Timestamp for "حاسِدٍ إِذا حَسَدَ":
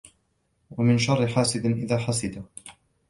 1.27-2.43